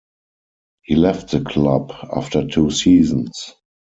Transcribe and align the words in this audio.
He 0.81 0.95
left 0.95 1.29
the 1.29 1.41
club 1.41 1.93
after 2.11 2.47
two 2.47 2.71
seasons. 2.71 3.53